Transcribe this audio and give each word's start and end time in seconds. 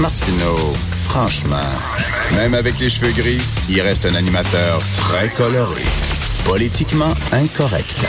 Martineau, 0.00 0.56
franchement, 1.02 1.56
même 2.36 2.54
avec 2.54 2.78
les 2.80 2.88
cheveux 2.88 3.12
gris, 3.12 3.40
il 3.68 3.80
reste 3.80 4.06
un 4.06 4.14
animateur 4.14 4.80
très 4.96 5.28
coloré. 5.28 5.82
Politiquement 6.44 7.12
incorrect. 7.32 8.06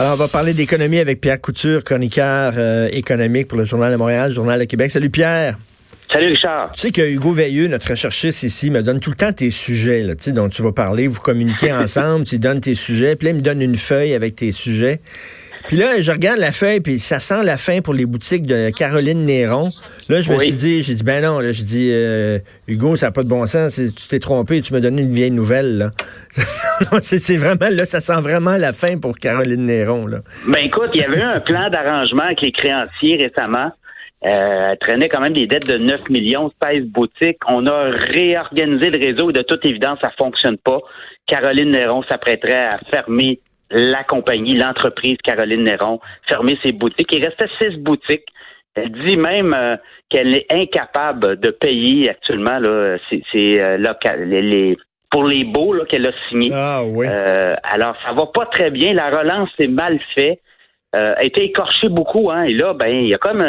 Alors, 0.00 0.14
on 0.14 0.16
va 0.16 0.28
parler 0.28 0.54
d'économie 0.54 0.98
avec 0.98 1.20
Pierre 1.20 1.40
Couture, 1.40 1.84
chroniqueur 1.84 2.54
euh, 2.56 2.88
économique 2.92 3.48
pour 3.48 3.58
le 3.58 3.64
Journal 3.64 3.92
de 3.92 3.96
Montréal, 3.96 4.32
Journal 4.32 4.58
de 4.58 4.64
Québec. 4.64 4.90
Salut 4.90 5.10
Pierre. 5.10 5.58
Salut 6.10 6.28
Richard. 6.28 6.70
Tu 6.74 6.80
sais 6.80 6.90
que 6.90 7.02
Hugo 7.02 7.32
Veilleux, 7.32 7.68
notre 7.68 7.90
recherchiste 7.90 8.42
ici, 8.42 8.70
me 8.70 8.82
donne 8.82 8.98
tout 8.98 9.10
le 9.10 9.16
temps 9.16 9.32
tes 9.32 9.50
sujets 9.50 10.02
là, 10.02 10.14
dont 10.28 10.48
tu 10.48 10.62
vas 10.62 10.72
parler. 10.72 11.06
Vous 11.06 11.20
communiquez 11.20 11.72
ensemble, 11.74 12.24
tu 12.24 12.38
donnes 12.38 12.60
tes 12.60 12.74
sujets. 12.74 13.14
Puis 13.16 13.26
là, 13.26 13.30
il 13.32 13.36
me 13.36 13.42
donne 13.42 13.60
une 13.60 13.76
feuille 13.76 14.14
avec 14.14 14.36
tes 14.36 14.52
sujets. 14.52 15.00
Puis 15.68 15.76
là, 15.76 16.00
je 16.00 16.10
regarde 16.10 16.38
la 16.38 16.50
feuille, 16.50 16.80
puis 16.80 16.98
ça 16.98 17.20
sent 17.20 17.44
la 17.44 17.58
fin 17.58 17.82
pour 17.82 17.92
les 17.92 18.06
boutiques 18.06 18.46
de 18.46 18.70
Caroline 18.70 19.26
Néron. 19.26 19.68
Là, 20.08 20.22
je 20.22 20.32
me 20.32 20.38
suis 20.38 20.52
dit, 20.52 20.82
j'ai 20.82 20.94
dit, 20.94 21.04
ben 21.04 21.22
non, 21.22 21.40
là, 21.40 21.52
je 21.52 21.62
dis, 21.62 21.90
euh, 21.92 22.38
Hugo, 22.66 22.96
ça 22.96 23.06
n'a 23.06 23.12
pas 23.12 23.22
de 23.22 23.28
bon 23.28 23.46
sens, 23.46 23.74
tu 23.74 24.08
t'es 24.08 24.18
trompé, 24.18 24.62
tu 24.62 24.72
m'as 24.72 24.80
donné 24.80 25.02
une 25.02 25.12
vieille 25.12 25.30
nouvelle, 25.30 25.76
là. 25.76 25.90
c'est 27.02 27.36
vraiment, 27.36 27.68
là, 27.70 27.84
ça 27.84 28.00
sent 28.00 28.18
vraiment 28.22 28.56
la 28.56 28.72
fin 28.72 28.96
pour 28.98 29.18
Caroline 29.18 29.66
Néron, 29.66 30.06
là. 30.06 30.20
Ben 30.48 30.64
écoute, 30.64 30.88
il 30.94 31.02
y 31.02 31.04
avait 31.04 31.18
eu 31.18 31.22
un 31.22 31.40
plan 31.40 31.68
d'arrangement 31.68 32.24
avec 32.24 32.40
les 32.40 32.52
créanciers 32.52 33.16
récemment. 33.16 33.70
Euh, 34.26 34.74
traînait 34.80 35.10
quand 35.10 35.20
même 35.20 35.34
des 35.34 35.46
dettes 35.46 35.68
de 35.68 35.76
9 35.76 36.08
millions, 36.08 36.50
16 36.62 36.86
boutiques. 36.86 37.38
On 37.46 37.66
a 37.66 37.90
réorganisé 37.90 38.90
le 38.90 38.98
réseau 38.98 39.30
et 39.30 39.34
de 39.34 39.42
toute 39.42 39.64
évidence, 39.66 39.98
ça 40.02 40.10
fonctionne 40.16 40.56
pas. 40.56 40.80
Caroline 41.26 41.72
Néron 41.72 42.02
s'apprêterait 42.04 42.68
à 42.72 42.78
fermer 42.90 43.38
la 43.70 44.04
compagnie, 44.04 44.56
l'entreprise 44.56 45.16
Caroline 45.22 45.64
Néron, 45.64 46.00
fermer 46.28 46.58
ses 46.62 46.72
boutiques. 46.72 47.12
Il 47.12 47.24
restait 47.24 47.48
six 47.60 47.76
boutiques. 47.76 48.26
Elle 48.74 48.92
dit 48.92 49.16
même 49.16 49.54
euh, 49.54 49.76
qu'elle 50.08 50.34
est 50.34 50.46
incapable 50.52 51.40
de 51.40 51.50
payer 51.50 52.10
actuellement 52.10 52.58
là, 52.58 52.96
c'est, 53.10 53.22
euh, 53.36 53.76
les, 54.24 54.76
pour 55.10 55.24
les 55.24 55.44
baux 55.44 55.74
qu'elle 55.88 56.06
a 56.06 56.12
signés. 56.28 56.50
Ah 56.52 56.82
oui. 56.84 57.06
Euh, 57.08 57.56
alors, 57.64 57.96
ça 58.04 58.12
va 58.12 58.26
pas 58.26 58.46
très 58.46 58.70
bien. 58.70 58.92
La 58.92 59.10
relance 59.10 59.50
est 59.58 59.68
mal 59.68 59.98
faite. 60.14 60.40
Euh, 60.96 61.14
a 61.16 61.24
été 61.24 61.44
écorchée 61.44 61.88
beaucoup, 61.90 62.30
hein. 62.30 62.44
Et 62.44 62.54
là, 62.54 62.72
ben, 62.72 62.88
il 62.88 63.08
y 63.08 63.14
a 63.14 63.18
comme 63.18 63.44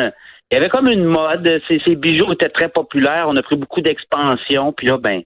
il 0.52 0.56
y 0.56 0.58
avait 0.58 0.70
comme 0.70 0.90
une 0.90 1.06
mode. 1.06 1.62
Ces, 1.68 1.80
ces 1.86 1.96
bijoux 1.96 2.34
étaient 2.34 2.50
très 2.50 2.68
populaires. 2.68 3.28
On 3.30 3.38
a 3.38 3.42
pris 3.42 3.56
beaucoup 3.56 3.80
d'expansion. 3.80 4.74
Puis 4.74 4.88
là, 4.88 4.98
ben, 4.98 5.22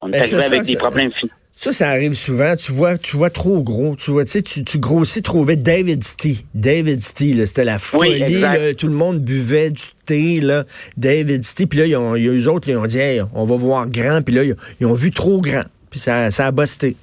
on 0.00 0.08
est 0.08 0.12
ben, 0.12 0.20
arrivé 0.22 0.44
avec 0.44 0.62
des 0.62 0.76
problèmes 0.76 1.12
financiers. 1.12 1.43
Ça, 1.56 1.72
ça 1.72 1.88
arrive 1.88 2.14
souvent. 2.14 2.56
Tu 2.56 2.72
vois, 2.72 2.98
tu 2.98 3.16
vois 3.16 3.30
trop 3.30 3.62
gros. 3.62 3.96
Tu 3.96 4.10
vois, 4.10 4.24
tu 4.24 4.40
sais, 4.40 4.42
tu, 4.42 4.78
grossis 4.78 5.22
trop 5.22 5.44
vite. 5.44 5.62
David 5.62 6.02
Stee. 6.02 6.44
David 6.54 7.02
Stee, 7.02 7.46
c'était 7.46 7.64
la 7.64 7.78
folie. 7.78 8.42
tout 8.78 8.88
le 8.88 8.94
monde 8.94 9.20
buvait 9.20 9.70
du 9.70 9.82
thé, 10.04 10.40
là. 10.40 10.64
David 10.96 11.44
Stee. 11.44 11.66
Puis 11.66 11.78
là, 11.78 11.86
ils 11.86 11.96
ont, 11.96 12.16
y 12.16 12.28
a 12.28 12.32
eux 12.32 12.48
autres, 12.48 12.68
ils 12.68 12.76
ont 12.76 12.86
dit, 12.86 12.98
hey, 12.98 13.22
on 13.34 13.44
va 13.44 13.56
voir 13.56 13.86
grand. 13.86 14.20
Puis 14.22 14.34
là, 14.34 14.42
ils, 14.80 14.86
ont 14.86 14.94
vu 14.94 15.10
trop 15.10 15.40
grand. 15.40 15.64
Puis 15.90 16.00
ça, 16.00 16.30
ça 16.30 16.46
a 16.46 16.52
busté. 16.52 16.96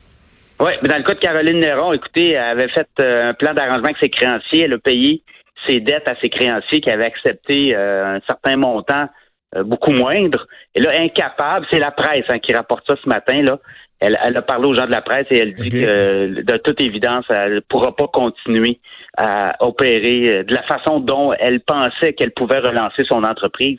Oui, 0.60 0.74
mais 0.84 0.90
dans 0.90 0.98
le 0.98 1.04
cas 1.04 1.16
de 1.16 1.20
Caroline 1.20 1.60
Néron, 1.60 1.94
écoutez, 1.94 2.34
elle 2.34 2.38
avait 2.38 2.70
fait 2.70 2.88
euh, 3.00 3.30
un 3.30 3.34
plan 3.34 3.54
d'arrangement 3.54 3.86
avec 3.86 3.98
ses 4.00 4.10
créanciers. 4.10 4.66
Elle 4.66 4.74
a 4.74 4.78
payé 4.78 5.24
ses 5.66 5.80
dettes 5.80 6.08
à 6.08 6.16
ses 6.22 6.30
créanciers 6.30 6.82
qui 6.82 6.90
avaient 6.90 7.06
accepté 7.06 7.76
euh, 7.76 8.18
un 8.18 8.20
certain 8.28 8.58
montant 8.58 9.08
euh, 9.56 9.64
beaucoup 9.64 9.92
moindre. 9.92 10.48
Et 10.76 10.82
là, 10.82 10.92
incapable, 11.00 11.66
c'est 11.72 11.80
la 11.80 11.92
presse 11.92 12.26
hein, 12.30 12.40
qui 12.40 12.54
rapporte 12.54 12.86
ça 12.88 12.96
ce 13.02 13.10
matin, 13.10 13.42
là. 13.42 13.60
Elle, 14.02 14.16
a 14.16 14.42
parlé 14.42 14.68
aux 14.68 14.74
gens 14.74 14.88
de 14.88 14.92
la 14.92 15.04
presse 15.04 15.28
et 15.30 15.38
elle 15.38 15.54
dit 15.54 15.70
que, 15.70 16.42
de 16.42 16.58
toute 16.58 16.82
évidence, 16.82 17.24
elle 17.30 17.56
ne 17.56 17.60
pourra 17.60 17.96
pas 17.96 18.08
continuer 18.08 18.80
à 19.16 19.56
opérer 19.60 20.24
euh, 20.28 20.44
de 20.44 20.54
la 20.54 20.64
façon 20.64 21.00
dont 21.00 21.34
elle 21.34 21.60
pensait 21.60 22.14
qu'elle 22.14 22.32
pouvait 22.32 22.60
relancer 22.60 23.04
son 23.08 23.24
entreprise. 23.24 23.78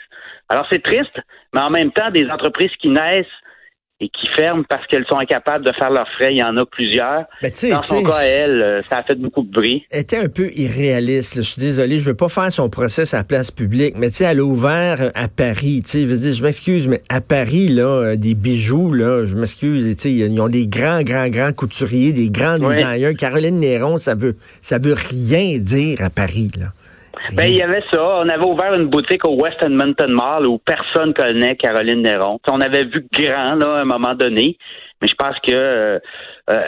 Alors 0.49 0.67
c'est 0.71 0.83
triste, 0.83 1.19
mais 1.53 1.61
en 1.61 1.71
même 1.71 1.91
temps, 1.91 2.11
des 2.11 2.29
entreprises 2.31 2.71
qui 2.81 2.89
naissent 2.89 3.27
et 4.03 4.09
qui 4.09 4.27
ferment 4.37 4.65
parce 4.69 4.85
qu'elles 4.89 5.07
sont 5.07 5.17
incapables 5.17 5.65
de 5.65 5.73
faire 5.73 5.91
leurs 5.91 6.09
frais. 6.17 6.33
Il 6.33 6.39
y 6.39 6.43
en 6.43 6.57
a 6.57 6.67
plusieurs. 6.67 7.25
Ben, 7.41 7.53
Dans 7.71 7.83
son 7.83 8.03
cas, 8.03 8.21
elle, 8.25 8.61
euh, 8.61 8.83
ça 8.83 8.99
a 8.99 9.03
fait 9.05 9.15
beaucoup 9.15 9.43
de 9.43 9.51
bruit. 9.51 9.87
Elle 9.93 10.01
était 10.01 10.19
un 10.19 10.29
peu 10.29 10.51
irréaliste. 10.55 11.37
Je 11.37 11.43
suis 11.43 11.61
désolé, 11.61 12.01
je 12.01 12.05
veux 12.05 12.17
pas 12.17 12.29
faire 12.29 12.53
son 12.53 12.69
procès 12.69 13.15
à 13.15 13.19
la 13.19 13.25
place 13.25 13.53
publique, 13.53 13.95
mais 13.97 14.09
tu 14.09 14.17
sais, 14.17 14.25
elle 14.25 14.41
a 14.41 14.45
ouvert 14.45 15.01
euh, 15.01 15.11
à 15.15 15.29
Paris. 15.29 15.83
Tu 15.85 15.91
sais, 15.91 16.09
je, 16.09 16.15
dire, 16.15 16.35
je 16.35 16.43
m'excuse, 16.43 16.89
mais 16.89 17.01
à 17.09 17.21
Paris, 17.21 17.69
là, 17.69 17.85
euh, 17.85 18.17
des 18.17 18.35
bijoux, 18.35 18.93
là, 18.93 19.25
je 19.25 19.37
m'excuse, 19.37 20.05
ils 20.05 20.41
ont 20.41 20.49
des 20.49 20.67
grands, 20.67 21.03
grands, 21.03 21.29
grands 21.29 21.53
couturiers, 21.53 22.13
des 22.13 22.31
grands 22.31 22.59
designers. 22.59 23.15
Caroline 23.15 23.61
Néron, 23.61 23.99
ça 23.99 24.17
veut, 24.17 24.35
ça 24.61 24.79
veut 24.79 24.95
rien 24.95 25.59
dire 25.59 26.03
à 26.03 26.11
Paris, 26.11 26.51
là. 26.59 26.67
Ben, 27.35 27.45
il 27.45 27.57
y 27.57 27.63
avait 27.63 27.83
ça. 27.93 28.03
On 28.03 28.29
avait 28.29 28.45
ouvert 28.45 28.75
une 28.75 28.87
boutique 28.87 29.25
au 29.25 29.35
West 29.35 29.59
Edmonton 29.63 30.11
Mall 30.11 30.47
où 30.47 30.59
personne 30.59 31.15
connaît 31.15 31.57
Caroline 31.57 32.03
Néron. 32.03 32.41
on 32.49 32.61
avait 32.61 32.85
vu 32.85 33.07
grand, 33.13 33.55
là, 33.55 33.77
à 33.77 33.81
un 33.81 33.85
moment 33.85 34.15
donné. 34.15 34.59
Mais 35.01 35.09
je 35.09 35.15
pense 35.17 35.37
que 35.41 35.53
euh, 35.53 35.99
euh, 36.51 36.61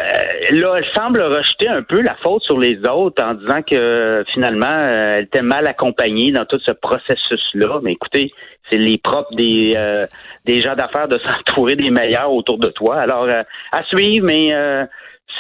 là, 0.51 0.75
elle 0.77 0.87
semble 0.97 1.23
rejeter 1.23 1.69
un 1.69 1.83
peu 1.83 2.01
la 2.03 2.17
faute 2.17 2.43
sur 2.43 2.59
les 2.59 2.79
autres 2.89 3.23
en 3.23 3.35
disant 3.35 3.63
que 3.63 4.25
finalement, 4.33 4.67
euh, 4.67 5.19
elle 5.19 5.25
était 5.25 5.43
mal 5.43 5.69
accompagnée 5.69 6.33
dans 6.33 6.45
tout 6.45 6.59
ce 6.59 6.73
processus-là. 6.73 7.79
Mais 7.83 7.93
écoutez, 7.93 8.33
c'est 8.69 8.77
les 8.77 8.99
propres 8.99 9.35
des, 9.37 9.77
des 10.47 10.63
gens 10.63 10.75
d'affaires 10.75 11.07
de 11.07 11.19
s'entourer 11.47 11.77
des 11.77 11.91
meilleurs 11.91 12.33
autour 12.33 12.59
de 12.59 12.69
toi. 12.69 12.97
Alors, 12.97 13.29
à 13.29 13.85
suivre, 13.85 14.27
mais 14.27 14.53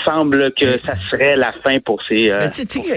semble 0.04 0.52
que 0.52 0.78
ça 0.84 0.94
serait 1.10 1.36
la 1.36 1.52
fin 1.52 1.78
pour 1.80 2.02
ces, 2.06 2.30
euh, 2.30 2.48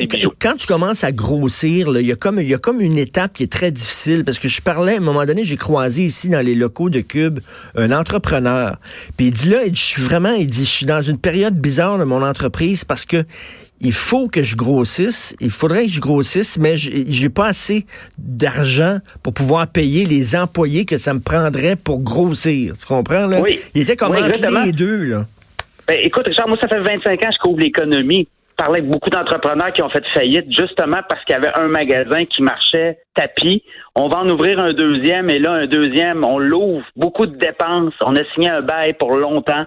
bijoux. 0.09 0.31
Quand 0.39 0.55
tu 0.57 0.67
commences 0.67 1.03
à 1.03 1.11
grossir, 1.11 1.89
il 1.95 2.05
y, 2.05 2.11
a 2.11 2.15
comme, 2.15 2.39
y 2.41 2.53
a 2.53 2.57
comme 2.57 2.81
une 2.81 2.97
étape 2.97 3.33
qui 3.33 3.43
est 3.43 3.51
très 3.51 3.71
difficile 3.71 4.23
parce 4.25 4.39
que 4.39 4.47
je 4.47 4.61
parlais, 4.61 4.95
à 4.95 4.97
un 4.97 5.01
moment 5.01 5.25
donné, 5.25 5.45
j'ai 5.45 5.57
croisé 5.57 6.03
ici 6.03 6.29
dans 6.29 6.45
les 6.45 6.55
locaux 6.55 6.89
de 6.89 7.01
Cube 7.01 7.39
un 7.75 7.91
entrepreneur. 7.91 8.77
Puis 9.17 9.27
il 9.27 9.33
dit 9.33 9.49
là, 9.49 9.59
je 9.71 9.79
suis 9.79 10.01
vraiment, 10.01 10.33
il 10.33 10.47
dit, 10.47 10.65
je 10.65 10.69
suis 10.69 10.85
dans 10.85 11.01
une 11.01 11.17
période 11.17 11.55
bizarre 11.55 11.97
de 11.97 12.03
mon 12.03 12.23
entreprise 12.23 12.83
parce 12.83 13.05
que 13.05 13.23
il 13.79 13.93
faut 13.93 14.27
que 14.27 14.41
je 14.41 14.55
grossisse, 14.55 15.35
il 15.39 15.51
faudrait 15.51 15.85
que 15.85 15.91
je 15.91 16.01
grossisse, 16.01 16.57
mais 16.57 16.77
j'ai 16.77 17.29
pas 17.29 17.47
assez 17.47 17.85
d'argent 18.17 18.99
pour 19.21 19.33
pouvoir 19.33 19.67
payer 19.67 20.05
les 20.05 20.35
employés 20.35 20.85
que 20.85 20.97
ça 20.97 21.13
me 21.13 21.19
prendrait 21.19 21.75
pour 21.75 21.99
grossir. 21.99 22.73
Tu 22.79 22.85
comprends, 22.85 23.27
là? 23.27 23.39
Oui. 23.39 23.59
Il 23.75 23.81
était 23.83 23.95
comme 23.95 24.15
entre 24.15 24.65
les 24.65 24.71
deux, 24.71 25.03
là. 25.03 25.27
Ben, 25.87 25.97
écoute, 26.01 26.27
Richard, 26.27 26.49
moi, 26.49 26.57
ça 26.59 26.67
fait 26.67 26.79
25 26.79 27.23
ans 27.23 27.29
que 27.29 27.33
je 27.33 27.39
couvre 27.39 27.59
l'économie. 27.59 28.27
Je 28.49 28.55
parlais 28.63 28.79
avec 28.79 28.89
beaucoup 28.89 29.09
d'entrepreneurs 29.09 29.71
qui 29.71 29.83
ont 29.83 29.89
fait 29.89 30.03
faillite 30.13 30.47
justement 30.49 30.99
parce 31.07 31.23
qu'il 31.23 31.33
y 31.33 31.37
avait 31.37 31.53
un 31.53 31.67
magasin 31.67 32.25
qui 32.25 32.41
marchait 32.41 32.97
tapis. 33.13 33.63
On 33.95 34.09
va 34.09 34.17
en 34.17 34.29
ouvrir 34.29 34.59
un 34.59 34.73
deuxième 34.73 35.29
et 35.29 35.39
là, 35.39 35.51
un 35.51 35.67
deuxième, 35.67 36.23
on 36.23 36.39
l'ouvre, 36.39 36.83
beaucoup 36.95 37.25
de 37.25 37.37
dépenses. 37.37 37.93
On 38.03 38.15
a 38.15 38.23
signé 38.33 38.49
un 38.49 38.61
bail 38.61 38.93
pour 38.93 39.15
longtemps. 39.15 39.65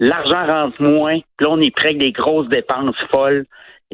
L'argent 0.00 0.46
rentre 0.46 0.82
moins. 0.82 1.18
Puis 1.36 1.46
là, 1.46 1.50
on 1.50 1.60
est 1.60 1.74
prêt 1.74 1.88
avec 1.88 1.98
des 1.98 2.12
grosses 2.12 2.48
dépenses 2.48 2.96
folles. 3.12 3.44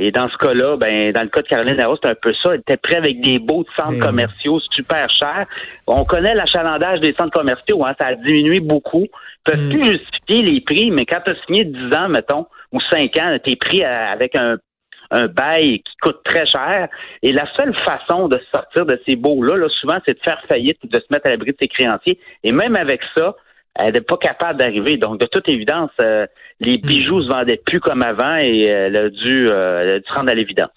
Et 0.03 0.11
dans 0.13 0.29
ce 0.31 0.37
cas-là, 0.39 0.77
ben, 0.77 1.13
dans 1.13 1.23
le 1.23 1.29
cas 1.29 1.43
de 1.43 1.47
Caroline 1.47 1.77
Darros, 1.77 1.99
c'est 2.03 2.09
un 2.09 2.15
peu 2.15 2.33
ça. 2.43 2.55
Elle 2.55 2.61
était 2.61 2.79
prêt 2.79 2.97
avec 2.97 3.21
des 3.21 3.39
beaux 3.39 3.65
centres 3.77 3.93
eh 3.97 4.01
commerciaux 4.01 4.59
super 4.73 5.11
chers. 5.11 5.47
On 5.87 6.05
connaît 6.05 6.35
l'achalandage 6.35 7.01
des 7.01 7.13
centres 7.13 7.39
commerciaux, 7.39 7.85
hein, 7.85 7.95
ça 8.01 8.09
a 8.09 8.15
diminué 8.15 8.61
beaucoup 8.61 9.07
peuvent 9.45 9.61
hmm. 9.61 9.71
plus 9.71 9.85
justifier 9.91 10.43
les 10.43 10.61
prix, 10.61 10.91
mais 10.91 11.07
quand 11.07 11.21
tu 11.25 11.31
as 11.31 11.35
signé 11.47 11.65
10 11.65 11.97
ans, 11.97 12.09
mettons, 12.09 12.47
ou 12.73 12.81
5 12.81 13.17
ans, 13.17 13.37
tu 13.43 13.51
es 13.51 13.57
pris 13.57 13.83
avec 13.83 14.35
un, 14.37 14.57
un 15.11 15.27
bail 15.27 15.81
qui 15.81 15.97
coûte 16.03 16.21
très 16.25 16.47
cher. 16.47 16.89
Et 17.23 17.33
la 17.33 17.47
seule 17.57 17.75
façon 17.85 18.29
de 18.29 18.41
sortir 18.55 18.87
de 18.87 19.01
ces 19.07 19.17
baux-là, 19.17 19.57
là, 19.57 19.69
souvent, 19.81 19.99
c'est 20.07 20.15
de 20.15 20.23
faire 20.25 20.41
faillite 20.49 20.79
ou 20.85 20.89
de 20.89 20.99
se 20.99 21.07
mettre 21.11 21.27
à 21.27 21.31
l'abri 21.31 21.53
de 21.53 21.57
ses 21.61 21.69
créanciers. 21.69 22.19
Et 22.45 22.53
même 22.53 22.77
avec 22.77 23.01
ça, 23.17 23.35
elle 23.77 23.95
n'est 23.95 24.01
pas 24.01 24.17
capable 24.17 24.59
d'arriver. 24.59 24.97
Donc, 24.97 25.21
de 25.21 25.27
toute 25.27 25.49
évidence, 25.49 25.91
euh, 26.03 26.27
les 26.61 26.79
hmm. 26.79 26.87
bijoux 26.87 27.23
se 27.23 27.29
vendaient 27.29 27.61
plus 27.65 27.81
comme 27.81 28.03
avant 28.03 28.37
et 28.37 28.71
euh, 28.71 28.87
elle, 28.87 28.97
a 28.97 29.11
dû, 29.11 29.47
euh, 29.47 29.83
elle 29.83 29.91
a 29.91 29.99
dû 30.01 30.13
rendre 30.15 30.31
à 30.31 30.35
l'évidence. 30.35 30.71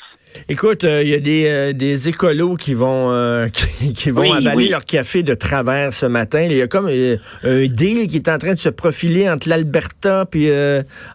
Écoute, 0.50 0.82
il 0.84 1.08
y 1.08 1.14
a 1.14 1.20
des, 1.20 1.74
des 1.76 2.10
écolos 2.10 2.56
qui 2.56 2.74
vont 2.74 3.12
qui, 3.96 4.10
vont 4.10 4.34
avaler 4.34 4.68
leur 4.68 4.84
café 4.84 5.22
de 5.22 5.36
travers 5.36 5.94
ce 5.94 6.08
matin. 6.08 6.42
Il 6.42 6.58
y 6.58 6.62
a 6.64 6.68
comme 6.68 6.88
un 6.88 7.68
deal 7.68 8.08
qui 8.08 8.16
est 8.16 8.30
en 8.30 8.40
train 8.40 8.54
de 8.54 8.58
se 8.58 8.70
profiler 8.70 9.30
entre 9.30 9.48
l'Alberta 9.48 10.26
puis 10.26 10.50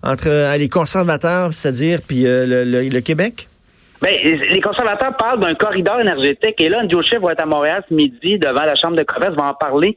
entre 0.04 0.56
les 0.56 0.68
conservateurs, 0.68 1.52
c'est-à-dire 1.52 1.98
puis 2.06 2.22
le, 2.22 2.62
le 2.64 3.00
Québec. 3.00 3.48
Ben, 4.00 4.14
les 4.22 4.60
conservateurs 4.60 5.16
parlent 5.16 5.40
d'un 5.40 5.54
corridor 5.54 6.00
énergétique 6.00 6.60
et 6.60 6.68
là, 6.68 6.80
Andrew 6.82 7.02
Schiff 7.02 7.18
va 7.18 7.32
être 7.32 7.42
à 7.42 7.46
Montréal 7.46 7.82
ce 7.88 7.94
midi 7.94 8.38
devant 8.38 8.64
la 8.64 8.76
Chambre 8.76 8.96
de 8.96 9.02
commerce, 9.02 9.34
va 9.34 9.46
en 9.46 9.54
parler. 9.54 9.96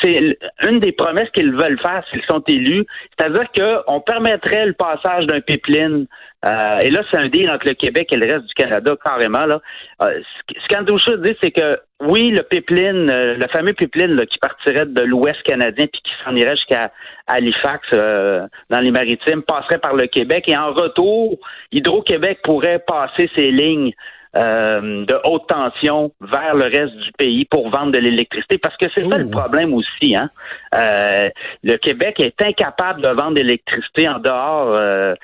C'est 0.00 0.38
une 0.66 0.80
des 0.80 0.92
promesses 0.92 1.28
qu'ils 1.30 1.52
veulent 1.52 1.78
faire 1.80 2.02
s'ils 2.10 2.24
sont 2.30 2.42
élus, 2.48 2.86
c'est-à-dire 3.18 3.46
qu'on 3.54 4.00
permettrait 4.00 4.66
le 4.66 4.72
passage 4.72 5.26
d'un 5.26 5.40
pipeline 5.40 6.06
euh, 6.44 6.78
et 6.78 6.90
là, 6.90 7.02
c'est 7.10 7.16
un 7.16 7.28
deal 7.28 7.50
entre 7.50 7.68
le 7.68 7.74
Québec 7.74 8.08
et 8.12 8.16
le 8.16 8.32
reste 8.32 8.46
du 8.46 8.54
Canada, 8.54 8.96
carrément. 9.02 9.46
Là. 9.46 9.60
Euh, 10.02 10.20
ce 10.48 10.68
qu'Andrew 10.68 10.98
Schiff 10.98 11.20
dit, 11.20 11.36
c'est 11.42 11.52
que 11.52 11.78
oui, 12.00 12.30
le 12.30 12.42
pipeline, 12.42 13.10
euh, 13.10 13.36
le 13.36 13.46
fameux 13.48 13.72
pipeline 13.74 14.16
là, 14.16 14.26
qui 14.26 14.38
partirait 14.38 14.86
de 14.86 15.02
l'Ouest 15.02 15.40
canadien 15.44 15.86
puis 15.86 16.02
qui 16.02 16.12
s'en 16.24 16.34
irait 16.34 16.56
jusqu'à 16.56 16.90
Halifax 17.28 17.88
dans 17.92 18.78
les 18.80 18.90
maritimes, 18.90 19.42
passerait 19.42 19.78
par 19.78 19.94
le 19.94 20.06
Québec 20.06 20.44
et 20.48 20.56
en 20.56 20.72
retour, 20.72 21.38
Hydro-Québec 21.70 22.40
pourrait 22.42 22.80
passer 22.86 23.30
ses 23.36 23.50
lignes 23.52 23.92
euh, 24.34 25.04
de 25.04 25.20
haute 25.24 25.46
tension 25.46 26.10
vers 26.22 26.54
le 26.54 26.64
reste 26.64 26.96
du 26.96 27.12
pays 27.18 27.44
pour 27.44 27.68
vendre 27.68 27.92
de 27.92 27.98
l'électricité 27.98 28.56
parce 28.56 28.74
que 28.78 28.86
c'est 28.94 29.02
ça 29.02 29.18
le 29.18 29.28
problème 29.28 29.74
aussi. 29.74 30.16
Hein? 30.16 30.30
Euh, 30.74 31.28
le 31.62 31.76
Québec 31.76 32.18
est 32.20 32.40
incapable 32.42 33.02
de 33.02 33.08
vendre 33.08 33.34
de 33.34 33.40
l'électricité 33.40 34.08
en 34.08 34.18
dehors. 34.18 34.74
Euh, 34.74 35.14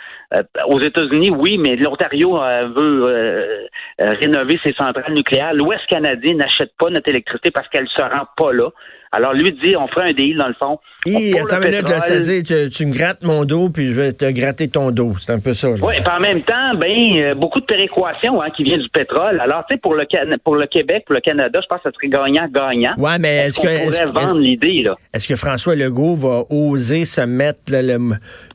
aux 0.66 0.80
États-Unis, 0.80 1.30
oui, 1.30 1.56
mais 1.56 1.76
l'Ontario 1.76 2.38
veut 2.76 3.68
rénover 3.98 4.60
ses 4.62 4.74
centrales 4.74 5.14
nucléaires. 5.14 5.54
L'Ouest 5.54 5.86
canadien 5.88 6.34
n'achète 6.34 6.72
pas 6.78 6.90
notre 6.90 7.08
électricité 7.08 7.50
parce 7.50 7.66
qu'elle 7.68 7.88
se 7.88 8.02
rend 8.02 8.26
pas 8.36 8.52
là. 8.52 8.68
Alors, 9.10 9.32
lui 9.32 9.52
dit, 9.52 9.74
on 9.76 9.88
ferait 9.88 10.10
un 10.10 10.12
deal, 10.12 10.36
dans 10.36 10.48
le 10.48 10.54
fond. 10.54 10.78
Et, 11.06 11.38
attends 11.38 11.62
une 11.62 11.70
minute, 11.70 12.44
tu, 12.44 12.70
tu, 12.70 12.86
me 12.86 12.92
grattes 12.92 13.22
mon 13.22 13.44
dos, 13.44 13.70
puis 13.70 13.86
je 13.86 14.00
vais 14.00 14.12
te 14.12 14.30
gratter 14.30 14.68
ton 14.68 14.90
dos. 14.90 15.14
C'est 15.18 15.32
un 15.32 15.38
peu 15.38 15.54
ça. 15.54 15.70
Oui, 15.70 15.94
et 15.96 16.08
en 16.08 16.20
même 16.20 16.42
temps, 16.42 16.74
ben, 16.76 17.16
euh, 17.16 17.34
beaucoup 17.34 17.60
de 17.60 17.64
péréquation 17.64 18.42
hein, 18.42 18.48
qui 18.54 18.64
vient 18.64 18.76
du 18.76 18.88
pétrole. 18.90 19.40
Alors, 19.40 19.64
tu 19.68 19.74
sais, 19.74 19.80
pour 19.80 19.94
le, 19.94 20.04
pour 20.44 20.56
le 20.56 20.66
Québec, 20.66 21.04
pour 21.06 21.14
le 21.14 21.20
Canada, 21.20 21.60
je 21.62 21.66
pense 21.68 21.78
que 21.82 21.90
ça 21.90 21.94
serait 21.94 22.08
gagnant-gagnant. 22.08 22.94
Oui, 22.98 23.12
mais 23.18 23.48
est-ce, 23.48 23.60
que. 23.60 23.84
pourrait 23.84 24.26
vendre 24.26 24.40
l'idée, 24.40 24.82
là? 24.82 24.96
Est-ce 25.14 25.28
que 25.28 25.36
François 25.38 25.75
Legault 25.75 26.17
va 26.17 26.43
oser 26.50 27.05
se 27.05 27.20
mettre 27.20 27.61
le, 27.69 27.81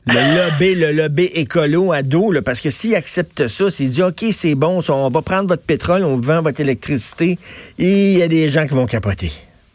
le, 0.06 0.36
lobby, 0.36 0.74
le 0.74 0.92
lobby 0.92 1.24
écolo 1.34 1.92
à 1.92 2.02
dos, 2.02 2.30
là, 2.30 2.42
parce 2.42 2.60
que 2.60 2.70
s'il 2.70 2.94
accepte 2.94 3.48
ça, 3.48 3.70
s'il 3.70 3.90
dit, 3.90 4.02
OK, 4.02 4.20
c'est 4.30 4.54
bon, 4.54 4.80
on 4.88 5.08
va 5.08 5.22
prendre 5.22 5.48
votre 5.48 5.66
pétrole, 5.66 6.04
on 6.04 6.16
vend 6.16 6.42
votre 6.42 6.60
électricité, 6.60 7.38
il 7.78 8.18
y 8.18 8.22
a 8.22 8.28
des 8.28 8.48
gens 8.48 8.66
qui 8.66 8.74
vont 8.74 8.86
capoter. 8.86 9.30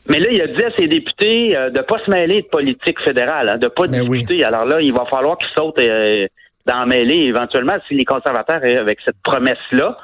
Mais 0.10 0.20
là, 0.20 0.28
il 0.32 0.42
a 0.42 0.48
dit 0.48 0.64
à 0.64 0.72
ses 0.76 0.88
députés 0.88 1.56
euh, 1.56 1.70
de 1.70 1.78
ne 1.78 1.84
pas 1.84 2.00
se 2.04 2.10
mêler 2.10 2.42
de 2.42 2.48
politique 2.48 3.00
fédérale, 3.02 3.48
hein, 3.48 3.58
de 3.58 3.66
ne 3.66 3.70
pas 3.70 3.88
ben 3.88 4.08
discuter. 4.08 4.44
Alors 4.44 4.66
là, 4.66 4.82
il 4.82 4.92
va 4.92 5.06
falloir 5.06 5.38
qu'ils 5.38 5.50
sautent 5.56 5.80
euh, 5.80 6.26
la 6.66 6.86
mêlée 6.86 7.28
éventuellement 7.28 7.78
si 7.88 7.94
les 7.94 8.06
conservateurs, 8.06 8.62
avec 8.64 9.00
cette 9.06 9.22
promesse-là, 9.24 9.98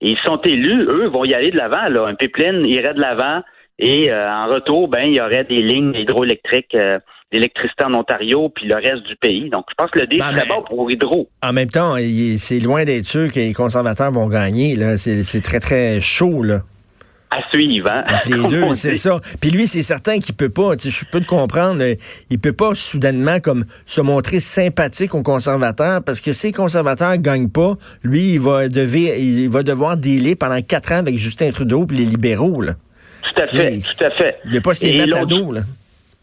ils 0.00 0.18
sont 0.24 0.40
élus, 0.42 0.82
eux 0.88 1.08
vont 1.08 1.24
y 1.24 1.34
aller 1.34 1.50
de 1.50 1.58
l'avant. 1.58 1.88
Là. 1.88 2.06
Un 2.06 2.14
pipeline 2.14 2.64
irait 2.66 2.94
de 2.94 3.00
l'avant 3.00 3.42
et 3.80 4.12
en 4.12 4.46
retour, 4.46 4.88
ben 4.88 5.04
il 5.04 5.14
y 5.14 5.20
aurait 5.20 5.44
des 5.44 5.62
lignes 5.62 5.94
hydroélectriques 5.94 6.76
d'électricité 7.32 7.84
en 7.84 7.94
Ontario 7.94 8.48
puis 8.48 8.66
le 8.66 8.74
reste 8.74 9.06
du 9.06 9.16
pays. 9.16 9.50
Donc, 9.50 9.66
je 9.70 9.74
pense 9.76 9.90
que 9.90 10.00
le 10.00 10.06
deal 10.06 10.18
ben, 10.18 10.30
serait 10.30 10.48
bon 10.48 10.62
pour 10.62 10.90
Hydro. 10.90 11.28
En 11.42 11.52
même 11.52 11.70
temps, 11.70 11.96
c'est 12.36 12.60
loin 12.60 12.84
d'être 12.84 13.04
sûr 13.04 13.32
que 13.32 13.38
les 13.38 13.52
conservateurs 13.52 14.10
vont 14.10 14.28
gagner. 14.28 14.76
C'est 14.98 15.42
très, 15.42 15.60
très 15.60 16.00
chaud. 16.00 16.42
Là 16.42 16.60
à 17.30 17.48
suivre. 17.52 17.88
Hein? 17.88 18.18
les 18.26 18.48
deux, 18.48 18.74
c'est 18.74 18.96
ça. 18.96 19.20
Puis 19.40 19.50
lui, 19.50 19.66
c'est 19.66 19.82
certain 19.82 20.18
qu'il 20.18 20.34
peut 20.34 20.48
pas, 20.48 20.72
je 20.76 21.04
peux 21.10 21.20
te 21.20 21.26
comprendre, 21.26 21.82
euh, 21.82 21.94
il 22.28 22.38
peut 22.38 22.52
pas 22.52 22.74
soudainement 22.74 23.40
comme 23.40 23.64
se 23.86 24.00
montrer 24.00 24.40
sympathique 24.40 25.14
aux 25.14 25.22
conservateurs 25.22 26.02
parce 26.02 26.20
que 26.20 26.32
si 26.32 26.48
les 26.48 26.52
conservateurs 26.52 27.16
gagnent 27.18 27.48
pas, 27.48 27.74
lui, 28.02 28.32
il 28.34 28.40
va, 28.40 28.68
devoir, 28.68 29.16
il 29.16 29.48
va 29.48 29.62
devoir 29.62 29.96
dealer 29.96 30.34
pendant 30.34 30.60
quatre 30.60 30.92
ans 30.92 30.98
avec 30.98 31.16
Justin 31.18 31.50
Trudeau 31.52 31.86
et 31.90 31.94
les 31.94 32.04
libéraux. 32.04 32.62
Là. 32.62 32.74
Tout 33.46 33.56
à 33.56 33.60
fait, 33.60 33.78
tout 33.96 34.04
à 34.04 34.10
fait. 34.10 34.38
Il 34.44 34.52
n'est 34.52 34.60
pas 34.60 34.74
là. 35.52 35.60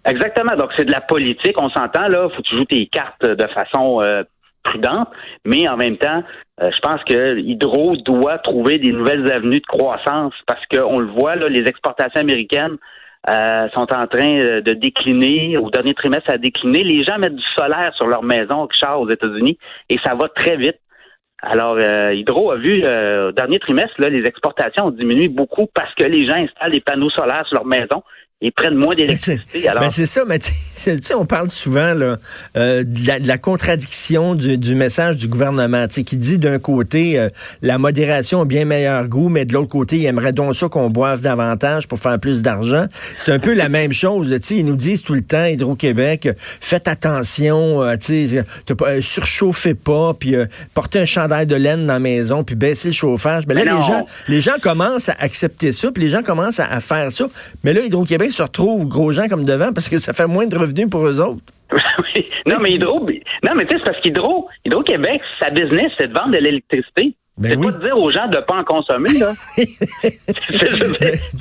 Exactement. 0.05 0.55
Donc, 0.55 0.71
c'est 0.77 0.85
de 0.85 0.91
la 0.91 1.01
politique. 1.01 1.55
On 1.57 1.69
s'entend, 1.69 2.07
là. 2.07 2.29
Faut 2.29 2.41
que 2.41 2.47
tu 2.47 2.55
joues 2.55 2.65
tes 2.65 2.85
cartes 2.87 3.25
de 3.25 3.47
façon 3.47 4.01
euh, 4.01 4.23
prudente, 4.63 5.09
mais 5.45 5.67
en 5.67 5.77
même 5.77 5.97
temps, 5.97 6.23
euh, 6.61 6.69
je 6.73 6.79
pense 6.81 7.03
que 7.03 7.37
Hydro 7.39 7.97
doit 7.97 8.37
trouver 8.39 8.79
des 8.79 8.91
nouvelles 8.91 9.29
avenues 9.31 9.59
de 9.59 9.65
croissance 9.65 10.33
parce 10.45 10.65
qu'on 10.67 10.99
le 10.99 11.07
voit, 11.07 11.35
là, 11.35 11.49
les 11.49 11.67
exportations 11.67 12.21
américaines 12.21 12.77
euh, 13.29 13.67
sont 13.75 13.93
en 13.93 14.07
train 14.07 14.61
de 14.61 14.73
décliner. 14.73 15.57
Au 15.57 15.69
dernier 15.69 15.93
trimestre, 15.93 16.27
ça 16.27 16.35
a 16.35 16.37
décliné. 16.37 16.83
Les 16.83 17.03
gens 17.03 17.17
mettent 17.17 17.35
du 17.35 17.43
solaire 17.57 17.91
sur 17.95 18.07
leur 18.07 18.23
maison, 18.23 18.65
Richard, 18.65 19.01
aux 19.01 19.09
États-Unis, 19.09 19.57
et 19.89 19.97
ça 20.03 20.15
va 20.15 20.29
très 20.29 20.55
vite. 20.55 20.77
Alors, 21.43 21.79
Hydro 21.79 22.51
a 22.51 22.57
vu 22.57 22.83
au 22.83 23.31
dernier 23.31 23.59
trimestre, 23.59 23.93
là, 23.99 24.09
les 24.09 24.23
exportations 24.23 24.85
ont 24.85 24.91
diminué 24.91 25.27
beaucoup 25.27 25.67
parce 25.73 25.93
que 25.93 26.03
les 26.03 26.25
gens 26.27 26.37
installent 26.37 26.71
des 26.71 26.81
panneaux 26.81 27.11
solaires 27.11 27.45
sur 27.47 27.57
leur 27.57 27.65
maison 27.65 28.03
ils 28.39 28.51
prennent 28.51 28.75
moins 28.75 28.93
d'électricité. 28.93 29.67
Ben 29.79 29.89
c'est 29.89 30.05
ça, 30.05 30.23
mais 30.27 30.37
tu 30.37 30.51
sais, 30.51 31.13
on 31.15 31.25
parle 31.25 31.49
souvent 31.49 31.95
là, 31.95 32.17
euh, 32.55 32.83
de, 32.83 33.27
la, 33.27 33.37
contradiction 33.39 34.35
du, 34.35 34.75
message 34.75 35.15
du 35.15 35.27
gouvernement, 35.27 35.87
qui 35.87 36.17
dit 36.17 36.37
d'un 36.37 36.59
côté 36.59 37.17
euh, 37.17 37.29
la 37.63 37.79
modération 37.79 38.41
a 38.41 38.45
bien 38.45 38.65
meilleur 38.65 39.07
goût, 39.07 39.29
mais 39.29 39.45
de 39.45 39.53
l'autre 39.53 39.69
côté, 39.69 39.97
il 39.97 40.05
aimerait 40.05 40.33
donc 40.33 40.55
ça 40.55 40.69
qu'on 40.69 40.91
boive 40.91 41.21
davantage 41.21 41.87
pour 41.87 41.97
faire 41.97 42.19
plus 42.19 42.43
d'argent. 42.43 42.85
C'est 43.17 43.31
un 43.31 43.39
peu 43.39 43.55
la 43.55 43.69
même 43.69 43.91
chose. 43.91 44.29
Ils 44.51 44.65
nous 44.65 44.75
disent 44.75 45.01
tout 45.01 45.15
le 45.15 45.21
temps, 45.21 45.45
Hydro-Québec, 45.45 46.29
faites 46.37 46.87
attention, 46.87 47.81
euh, 47.81 47.95
euh, 48.09 49.01
surchauffez 49.01 49.73
pas, 49.73 50.13
puis 50.13 50.35
portez 50.75 50.99
un 50.99 51.05
chandail 51.05 51.47
de 51.47 51.55
laine 51.55 51.87
dans 51.87 51.93
la 51.93 51.99
maison, 51.99 52.43
puis 52.43 52.55
baissez 52.55 52.89
le 52.89 52.93
chauffage. 52.93 53.47
Ben 53.47 53.55
là, 53.55 53.63
les 53.63 53.81
gens, 53.81 54.05
les 54.27 54.41
gens 54.41 54.59
commencent 54.61 55.09
à 55.09 55.15
accepter 55.19 55.73
ça, 55.73 55.91
puis 55.91 56.03
les 56.03 56.09
gens 56.09 56.21
commencent 56.21 56.59
à 56.59 56.79
faire 56.81 57.11
ça. 57.11 57.27
Mais 57.63 57.73
là, 57.73 57.81
Hydro-Québec 57.81 58.26
se 58.31 58.43
retrouvent 58.43 58.87
gros 58.87 59.11
gens 59.11 59.27
comme 59.27 59.45
devant 59.45 59.73
parce 59.73 59.89
que 59.89 59.97
ça 59.99 60.13
fait 60.13 60.27
moins 60.27 60.47
de 60.47 60.57
revenus 60.57 60.89
pour 60.89 61.05
eux 61.05 61.19
autres. 61.19 61.43
oui. 62.15 62.25
Non, 62.45 62.57
mais 62.61 62.73
Hydro, 62.73 62.99
non, 63.43 63.51
mais 63.55 63.65
tu 63.65 63.73
sais, 63.73 63.79
c'est 63.79 63.91
parce 63.91 63.99
qu'Hydro, 64.01 64.47
Hydro-Québec, 64.65 65.21
sa 65.39 65.49
business, 65.49 65.91
c'est 65.97 66.07
de 66.07 66.13
vendre 66.13 66.31
de 66.31 66.37
l'électricité. 66.37 67.15
Ben 67.37 67.51
c'est 67.51 67.71
pas 67.71 67.77
de 67.77 67.85
dire 67.85 67.97
aux 67.97 68.11
gens 68.11 68.27
de 68.27 68.37
pas 68.37 68.55
en 68.55 68.63
consommer, 68.63 69.13
là. 69.13 69.33
c'est 69.55 69.69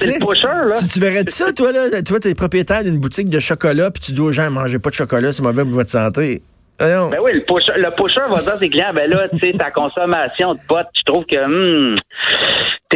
le 0.06 0.26
pusher, 0.26 0.68
là. 0.68 0.74
Tu, 0.74 1.00
verrais 1.00 1.24
de 1.24 1.30
ça, 1.30 1.52
toi, 1.54 1.72
là? 1.72 2.02
Toi, 2.02 2.20
t'es 2.20 2.34
propriétaire 2.34 2.84
d'une 2.84 2.98
boutique 2.98 3.30
de 3.30 3.40
chocolat, 3.40 3.90
puis 3.90 4.02
tu 4.02 4.12
dis 4.12 4.20
aux 4.20 4.30
gens, 4.30 4.50
mangez 4.50 4.78
pas 4.78 4.90
de 4.90 4.94
chocolat, 4.94 5.32
c'est 5.32 5.42
mauvais 5.42 5.62
pour 5.62 5.72
votre 5.72 5.90
santé. 5.90 6.42
Ben 6.78 7.08
oui, 7.22 7.32
le 7.32 7.40
pusher, 7.40 7.72
le 7.76 7.90
pusher 7.90 8.20
va 8.28 8.42
dire 8.42 8.52
à 8.52 8.58
ses 8.58 8.68
clients, 8.68 8.92
ben 8.94 9.08
là, 9.08 9.28
tu 9.30 9.38
sais, 9.38 9.52
ta 9.52 9.70
consommation 9.70 10.54
de 10.54 10.60
potes, 10.68 10.88
je 10.94 11.02
trouve 11.04 11.24
que, 11.24 11.36
hmm, 11.36 11.96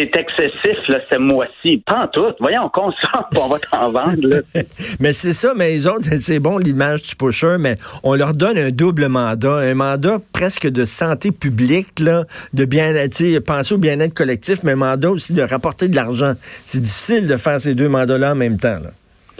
t'es 0.08 0.20
excessif 0.20 0.88
là, 0.88 1.00
ce 1.10 1.18
mois-ci. 1.18 1.82
Pas 1.86 2.04
en 2.04 2.08
tout. 2.08 2.32
Voyons, 2.40 2.64
on 2.64 2.68
consomme, 2.68 3.24
on 3.36 3.48
va 3.48 3.58
t'en 3.58 3.90
vendre. 3.90 4.26
Là. 4.26 4.38
mais 5.00 5.12
c'est 5.12 5.32
ça, 5.32 5.52
mais 5.54 5.70
les 5.70 5.86
autres, 5.86 6.08
c'est 6.20 6.40
bon 6.40 6.58
l'image 6.58 7.02
du 7.02 7.16
pusher, 7.16 7.56
mais 7.58 7.76
on 8.02 8.14
leur 8.14 8.34
donne 8.34 8.58
un 8.58 8.70
double 8.70 9.08
mandat, 9.08 9.56
un 9.56 9.74
mandat 9.74 10.18
presque 10.32 10.68
de 10.68 10.84
santé 10.84 11.30
publique, 11.32 12.00
là, 12.00 12.24
de 12.54 12.64
bien-être, 12.64 13.40
penser 13.40 13.74
au 13.74 13.78
bien-être 13.78 14.14
collectif, 14.14 14.62
mais 14.62 14.72
un 14.72 14.76
mandat 14.76 15.10
aussi 15.10 15.34
de 15.34 15.42
rapporter 15.42 15.88
de 15.88 15.96
l'argent. 15.96 16.32
C'est 16.40 16.80
difficile 16.80 17.26
de 17.26 17.36
faire 17.36 17.60
ces 17.60 17.74
deux 17.74 17.88
mandats-là 17.88 18.32
en 18.32 18.36
même 18.36 18.56
temps. 18.56 18.78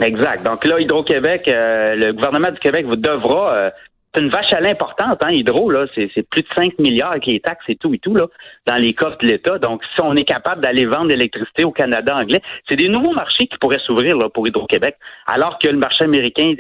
Exact. 0.01 0.43
Donc 0.45 0.65
là, 0.65 0.81
Hydro-Québec, 0.81 1.43
euh, 1.49 1.95
le 1.95 2.13
gouvernement 2.13 2.51
du 2.51 2.59
Québec 2.59 2.87
vous 2.87 2.97
devra 2.97 3.55
euh, 3.55 3.71
c'est 4.15 4.23
une 4.23 4.31
vache 4.31 4.53
à 4.53 4.61
lait 4.61 4.71
importante, 4.71 5.19
hein, 5.23 5.31
Hydro, 5.31 5.71
là. 5.71 5.87
C'est, 5.95 6.29
plus 6.29 6.43
de 6.43 6.49
5 6.57 6.79
milliards 6.79 7.21
qui 7.21 7.37
est 7.37 7.45
taxes 7.45 7.65
et 7.69 7.77
tout 7.77 7.95
et 7.95 7.99
tout, 7.99 8.15
là, 8.15 8.27
dans 8.67 8.77
les 8.77 8.93
coffres 8.93 9.19
de 9.23 9.29
l'État. 9.29 9.59
Donc, 9.59 9.83
si 9.95 10.01
on 10.03 10.17
est 10.17 10.25
capable 10.25 10.63
d'aller 10.63 10.85
vendre 10.85 11.11
l'électricité 11.11 11.65
au 11.65 11.71
Canada 11.71 12.17
anglais, 12.17 12.43
c'est 12.69 12.77
des 12.77 12.89
nouveaux 12.89 13.13
marchés 13.13 13.47
qui 13.47 13.57
pourraient 13.59 13.81
s'ouvrir, 13.87 14.17
pour 14.33 14.49
Hydro-Québec. 14.49 14.97
Alors 15.27 15.59
que 15.59 15.69
le 15.69 15.79
marché 15.79 16.05
américain, 16.05 16.55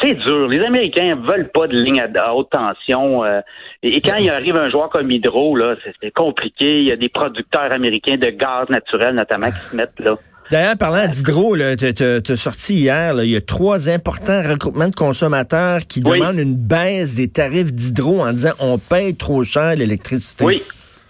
c'est 0.00 0.14
dur. 0.14 0.48
Les 0.48 0.60
Américains 0.64 1.16
veulent 1.16 1.50
pas 1.50 1.68
de 1.68 1.76
ligne 1.76 2.00
à, 2.00 2.34
haute 2.34 2.50
tension. 2.50 3.24
Euh, 3.24 3.40
et, 3.82 4.00
quand 4.00 4.16
il 4.16 4.30
arrive 4.30 4.56
un 4.56 4.70
joueur 4.70 4.90
comme 4.90 5.10
Hydro, 5.10 5.54
là, 5.56 5.76
c'est 6.00 6.10
compliqué. 6.10 6.80
Il 6.80 6.88
y 6.88 6.92
a 6.92 6.96
des 6.96 7.08
producteurs 7.08 7.72
américains 7.72 8.16
de 8.16 8.30
gaz 8.30 8.68
naturel, 8.70 9.14
notamment, 9.14 9.48
qui 9.48 9.58
se 9.58 9.76
mettent 9.76 10.00
là. 10.00 10.16
D'ailleurs, 10.50 10.76
parlant 10.78 11.06
d'hydro, 11.06 11.56
tu 11.56 12.32
as 12.32 12.36
sorti 12.36 12.74
hier, 12.74 13.14
il 13.22 13.30
y 13.30 13.36
a 13.36 13.40
trois 13.40 13.88
importants 13.88 14.42
regroupements 14.42 14.88
de 14.88 14.94
consommateurs 14.94 15.80
qui 15.88 16.00
demandent 16.00 16.38
une 16.38 16.56
baisse 16.56 17.14
des 17.14 17.30
tarifs 17.30 17.72
d'hydro 17.72 18.20
en 18.20 18.32
disant 18.32 18.52
on 18.60 18.78
paye 18.78 19.16
trop 19.16 19.42
cher 19.44 19.76
l'électricité. 19.76 20.44
Oui. 20.44 20.62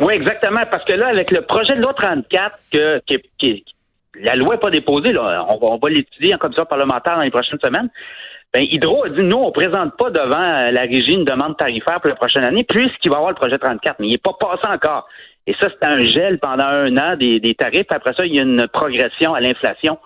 Oui, 0.03 0.15
exactement. 0.15 0.63
Parce 0.71 0.85
que 0.85 0.95
là, 0.95 1.09
avec 1.09 1.31
le 1.31 1.43
projet 1.43 1.77
de 1.77 1.83
loi 1.83 1.95
34, 1.95 2.57
que, 2.73 3.01
la 4.21 4.35
loi 4.35 4.55
n'est 4.55 4.61
pas 4.61 4.71
déposée, 4.71 5.13
là, 5.13 5.47
on, 5.49 5.79
va 5.79 5.89
l'étudier 5.89 6.35
en 6.35 6.39
commission 6.39 6.65
parlementaire 6.65 7.17
dans 7.17 7.23
les 7.23 7.31
prochaines 7.31 7.61
semaines. 7.63 7.89
Ben, 8.53 8.65
Hydro 8.69 9.05
a 9.05 9.09
dit, 9.09 9.23
nous, 9.23 9.37
on 9.37 9.47
ne 9.47 9.53
présente 9.53 9.97
pas 9.97 10.11
devant 10.11 10.71
la 10.71 10.81
régie 10.83 11.15
une 11.15 11.25
demande 11.25 11.57
tarifaire 11.57 12.01
pour 12.01 12.09
la 12.09 12.17
prochaine 12.17 12.45
année, 12.45 12.65
puisqu'il 12.65 13.11
va 13.11 13.15
y 13.15 13.19
avoir 13.19 13.31
le 13.31 13.37
projet 13.37 13.59
34, 13.59 13.97
mais 14.01 14.09
il 14.09 14.11
n'est 14.11 14.19
pas 14.19 14.37
passé 14.39 14.63
encore. 14.69 15.09
Et 15.47 15.55
ça, 15.61 15.69
c'est 15.71 15.89
un 15.89 16.05
gel 16.05 16.39
pendant 16.39 16.65
un 16.65 16.97
an 16.97 17.17
des, 17.17 17.55
tarifs. 17.55 17.87
Après 17.91 18.15
ça, 18.15 18.25
il 18.25 18.35
y 18.35 18.39
a 18.39 18.43
une 18.43 18.69
progression 18.69 19.35
à 19.35 19.41
l'inflation. 19.41 19.99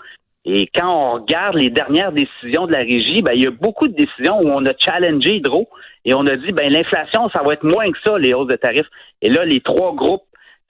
Et 0.44 0.68
quand 0.74 0.88
on 0.88 1.12
regarde 1.14 1.56
les 1.56 1.70
dernières 1.70 2.12
décisions 2.12 2.66
de 2.66 2.72
la 2.72 2.78
régie, 2.78 3.20
ben, 3.20 3.32
il 3.34 3.42
y 3.42 3.46
a 3.46 3.50
beaucoup 3.50 3.88
de 3.88 3.94
décisions 3.94 4.38
où 4.38 4.48
on 4.48 4.64
a 4.64 4.72
challengé 4.78 5.36
Hydro 5.36 5.68
et 6.04 6.14
on 6.14 6.24
a 6.26 6.36
dit 6.36 6.52
ben 6.52 6.72
l'inflation, 6.72 7.28
ça 7.30 7.42
va 7.42 7.54
être 7.54 7.64
moins 7.64 7.90
que 7.90 7.98
ça, 8.04 8.16
les 8.16 8.32
hausses 8.32 8.46
de 8.46 8.56
tarifs. 8.56 8.86
Et 9.22 9.28
là, 9.28 9.44
les 9.44 9.60
trois 9.60 9.92
groupes 9.92 10.22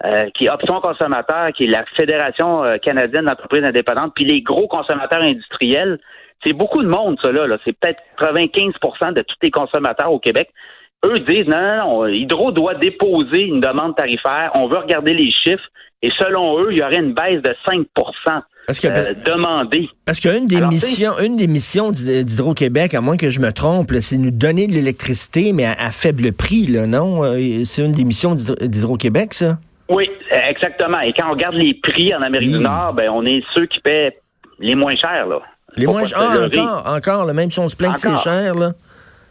euh, 0.04 0.30
qui 0.34 0.46
est 0.46 0.50
Option 0.50 0.80
Consommateur, 0.80 1.52
qui 1.52 1.64
est 1.64 1.68
la 1.68 1.84
Fédération 1.96 2.64
euh, 2.64 2.78
canadienne 2.78 3.26
d'entreprises 3.26 3.64
indépendantes, 3.64 4.12
puis 4.14 4.24
les 4.24 4.40
gros 4.40 4.66
consommateurs 4.66 5.22
industriels, 5.22 5.98
c'est 6.44 6.52
beaucoup 6.52 6.82
de 6.82 6.88
monde, 6.88 7.18
ça 7.22 7.30
là. 7.32 7.46
C'est 7.64 7.78
peut-être 7.78 8.00
95% 8.18 9.12
de 9.12 9.22
tous 9.22 9.36
les 9.42 9.50
consommateurs 9.50 10.12
au 10.12 10.18
Québec. 10.18 10.50
Eux 11.04 11.18
disent 11.20 11.46
non, 11.46 11.60
non, 11.60 11.76
non, 11.76 12.06
Hydro 12.06 12.52
doit 12.52 12.74
déposer 12.74 13.42
une 13.42 13.60
demande 13.60 13.94
tarifaire. 13.96 14.50
On 14.54 14.66
veut 14.68 14.78
regarder 14.78 15.12
les 15.12 15.30
chiffres. 15.30 15.68
Et 16.02 16.10
selon 16.18 16.60
eux, 16.60 16.68
il 16.72 16.78
y 16.78 16.82
aurait 16.82 16.98
une 16.98 17.14
baisse 17.14 17.42
de 17.42 17.54
5 17.66 17.86
parce 18.66 18.80
que, 18.80 18.88
euh, 18.88 19.14
demandée. 19.24 19.88
Parce 20.04 20.18
qu'une 20.18 20.46
des 20.46 20.60
missions, 20.60 21.12
une 21.24 21.36
des 21.36 21.46
missions 21.46 21.92
d'Hydro-Québec, 21.92 22.94
à 22.94 23.00
moins 23.00 23.16
que 23.16 23.30
je 23.30 23.40
me 23.40 23.52
trompe, 23.52 23.92
c'est 24.00 24.18
nous 24.18 24.32
donner 24.32 24.66
de 24.66 24.72
l'électricité, 24.72 25.52
mais 25.52 25.64
à, 25.64 25.90
faible 25.92 26.32
prix, 26.32 26.66
là, 26.66 26.86
non? 26.86 27.24
Euh, 27.24 27.64
c'est 27.64 27.84
une 27.84 27.92
des 27.92 28.04
missions 28.04 28.34
d'Hydro-Québec, 28.34 29.34
ça? 29.34 29.58
Oui, 29.88 30.10
exactement. 30.30 30.98
Et 31.00 31.12
quand 31.12 31.28
on 31.28 31.32
regarde 31.32 31.54
les 31.54 31.74
prix 31.74 32.12
en 32.12 32.22
Amérique 32.22 32.50
du 32.50 32.58
Nord, 32.58 32.94
ben, 32.94 33.08
on 33.10 33.24
est 33.24 33.42
ceux 33.54 33.66
qui 33.66 33.78
paient 33.80 34.18
les 34.58 34.74
moins 34.74 34.96
chers, 34.96 35.26
là. 35.28 35.40
Les 35.76 35.86
moins 35.86 36.04
chers. 36.04 36.18
Ah, 36.18 36.46
encore, 36.46 36.86
encore, 36.86 37.34
même 37.34 37.50
si 37.50 37.60
on 37.60 37.68
se 37.68 37.76
plaint 37.76 37.92
que 37.92 38.00
c'est 38.00 38.16
cher, 38.18 38.54
là. 38.54 38.72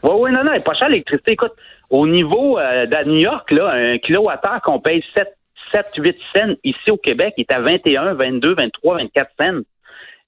Oui, 0.06 0.12
oui, 0.20 0.32
non, 0.32 0.44
non, 0.44 0.54
elle 0.54 0.64
pas 0.64 0.76
cher 0.76 0.90
l'électricité. 0.90 1.34
Écoute, 1.34 1.54
au 1.90 2.08
niveau 2.08 2.60
euh, 2.60 2.86
de 2.86 3.10
New 3.10 3.20
York, 3.20 3.50
là, 3.52 3.72
un 3.72 3.98
kilowattheure 3.98 4.62
qu'on 4.64 4.80
paye 4.80 5.04
7, 5.16 5.28
7, 5.74 5.86
8 5.98 6.18
cents 6.36 6.54
ici 6.64 6.92
au 6.92 6.98
Québec 6.98 7.34
est 7.38 7.52
à 7.52 7.60
21, 7.60 8.14
22, 8.14 8.56
23, 8.56 8.98
24 8.98 9.32
cents. 9.40 9.62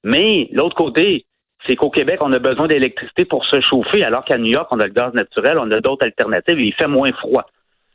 Mais 0.03 0.50
l'autre 0.51 0.75
côté, 0.75 1.25
c'est 1.67 1.75
qu'au 1.75 1.91
Québec, 1.91 2.17
on 2.22 2.34
a 2.34 2.39
besoin 2.39 2.67
d'électricité 2.67 3.25
pour 3.25 3.46
se 3.46 3.60
chauffer, 3.62 4.03
alors 4.03 4.25
qu'à 4.25 4.38
New 4.38 4.51
York, 4.51 4.67
on 4.72 4.79
a 4.79 4.88
le 4.88 4.93
gaz 4.93 5.13
naturel, 5.13 5.57
on 5.60 5.69
a 5.72 5.79
d'autres 5.79 6.05
alternatives 6.05 6.57
et 6.57 6.67
il 6.67 6.74
fait 6.74 6.88
moins 6.88 7.12
froid. 7.12 7.46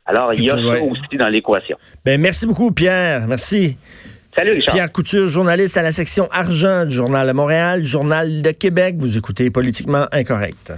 Alors, 0.05 0.33
il 0.33 0.43
y 0.43 0.51
a 0.51 0.55
ça 0.55 0.83
aussi 0.83 1.17
dans 1.17 1.29
l'équation. 1.29 1.77
Ben, 2.05 2.19
merci 2.19 2.45
beaucoup, 2.45 2.71
Pierre. 2.71 3.25
Merci. 3.27 3.77
Salut, 4.37 4.53
Richard. 4.53 4.75
Pierre 4.75 4.91
Couture, 4.91 5.27
journaliste 5.27 5.77
à 5.77 5.81
la 5.81 5.91
section 5.91 6.27
argent 6.31 6.85
du 6.85 6.91
Journal 6.91 7.27
de 7.27 7.33
Montréal, 7.33 7.83
Journal 7.83 8.41
de 8.41 8.51
Québec. 8.51 8.95
Vous 8.97 9.17
écoutez 9.17 9.49
Politiquement 9.49 10.05
Incorrect. 10.11 10.73